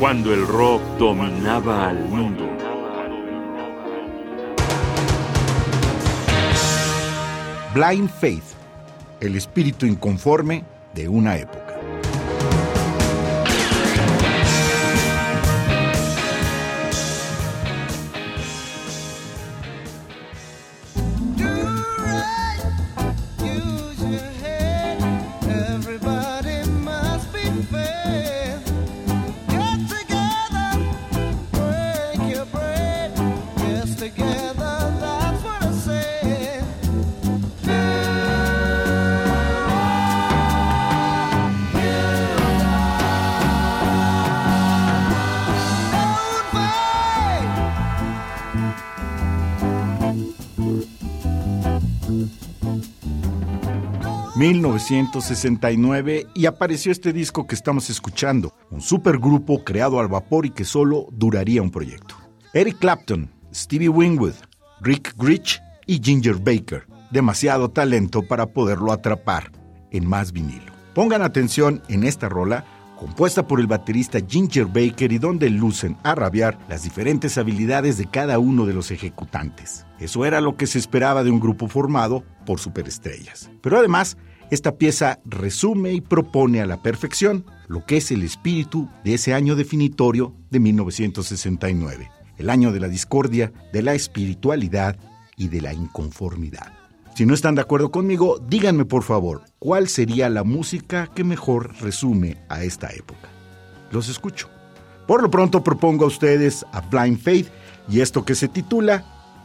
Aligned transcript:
cuando 0.00 0.32
el 0.32 0.46
rock 0.46 0.80
dominaba 0.98 1.90
al 1.90 2.02
mundo. 2.08 2.48
Blind 7.74 8.08
Faith, 8.08 8.42
el 9.20 9.36
espíritu 9.36 9.84
inconforme 9.84 10.64
de 10.94 11.06
una 11.06 11.36
época. 11.36 11.69
...1969... 54.40 56.28
y 56.32 56.46
apareció 56.46 56.90
este 56.90 57.12
disco 57.12 57.46
que 57.46 57.54
estamos 57.54 57.90
escuchando... 57.90 58.54
...un 58.70 58.80
supergrupo 58.80 59.62
creado 59.64 60.00
al 60.00 60.08
vapor 60.08 60.46
y 60.46 60.50
que 60.50 60.64
solo 60.64 61.08
duraría 61.12 61.60
un 61.60 61.70
proyecto. 61.70 62.14
Eric 62.54 62.78
Clapton, 62.78 63.30
Stevie 63.52 63.90
Wingwood, 63.90 64.32
Rick 64.80 65.14
Grich 65.18 65.60
y 65.86 66.00
Ginger 66.02 66.36
Baker. 66.36 66.86
Demasiado 67.10 67.68
talento 67.68 68.22
para 68.22 68.46
poderlo 68.46 68.92
atrapar 68.92 69.52
en 69.90 70.06
más 70.06 70.32
vinilo. 70.32 70.72
Pongan 70.94 71.20
atención 71.20 71.82
en 71.88 72.04
esta 72.04 72.30
rola 72.30 72.64
compuesta 72.98 73.46
por 73.46 73.60
el 73.60 73.66
baterista 73.66 74.20
Ginger 74.26 74.66
Baker 74.66 75.12
y 75.12 75.18
donde 75.18 75.50
lucen 75.50 75.98
a 76.02 76.14
rabiar 76.14 76.58
las 76.68 76.82
diferentes 76.82 77.36
habilidades 77.36 77.98
de 77.98 78.06
cada 78.06 78.38
uno 78.38 78.64
de 78.64 78.72
los 78.72 78.90
ejecutantes. 78.90 79.84
Eso 79.98 80.24
era 80.24 80.40
lo 80.40 80.56
que 80.56 80.66
se 80.66 80.78
esperaba 80.78 81.24
de 81.24 81.30
un 81.30 81.40
grupo 81.40 81.68
formado 81.68 82.24
por 82.46 82.58
superestrellas. 82.58 83.50
Pero 83.60 83.78
además, 83.78 84.16
esta 84.50 84.76
pieza 84.76 85.20
resume 85.24 85.92
y 85.92 86.00
propone 86.00 86.60
a 86.60 86.66
la 86.66 86.82
perfección 86.82 87.44
lo 87.68 87.86
que 87.86 87.98
es 87.98 88.10
el 88.10 88.22
espíritu 88.22 88.88
de 89.04 89.14
ese 89.14 89.32
año 89.32 89.54
definitorio 89.54 90.34
de 90.50 90.58
1969, 90.58 92.10
el 92.36 92.50
año 92.50 92.72
de 92.72 92.80
la 92.80 92.88
discordia, 92.88 93.52
de 93.72 93.82
la 93.82 93.94
espiritualidad 93.94 94.98
y 95.36 95.48
de 95.48 95.60
la 95.60 95.72
inconformidad. 95.72 96.72
Si 97.14 97.26
no 97.26 97.34
están 97.34 97.54
de 97.54 97.60
acuerdo 97.60 97.90
conmigo, 97.90 98.38
díganme 98.48 98.84
por 98.84 99.02
favor, 99.02 99.42
¿cuál 99.58 99.88
sería 99.88 100.28
la 100.28 100.42
música 100.42 101.08
que 101.14 101.22
mejor 101.22 101.74
resume 101.80 102.38
a 102.48 102.64
esta 102.64 102.88
época? 102.90 103.28
Los 103.92 104.08
escucho. 104.08 104.48
Por 105.06 105.22
lo 105.22 105.30
pronto 105.30 105.62
propongo 105.62 106.04
a 106.04 106.08
ustedes 106.08 106.64
a 106.72 106.80
Blind 106.80 107.18
Faith 107.18 107.48
y 107.88 108.00
esto 108.00 108.24
que 108.24 108.34
se 108.34 108.48
titula 108.48 109.04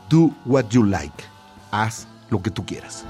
Do 0.09 0.31
What 0.45 0.69
You 0.69 0.83
Like. 0.83 1.23
Haz 1.71 2.07
lo 2.29 2.41
que 2.41 2.51
tú 2.51 2.65
quieras. 2.65 3.05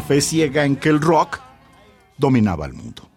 Fe 0.00 0.20
ciega 0.20 0.64
en 0.64 0.76
que 0.76 0.88
el 0.88 1.00
rock 1.00 1.40
dominaba 2.18 2.66
el 2.66 2.74
mundo. 2.74 3.08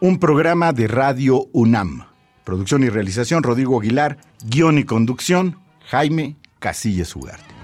Un 0.00 0.18
programa 0.18 0.72
de 0.72 0.88
Radio 0.88 1.46
UNAM. 1.52 2.06
Producción 2.44 2.84
y 2.84 2.88
realización 2.88 3.42
Rodrigo 3.42 3.80
Aguilar, 3.80 4.18
guion 4.44 4.78
y 4.78 4.84
conducción 4.84 5.58
Jaime 5.86 6.36
Casillas 6.58 7.14
Ugarte. 7.16 7.55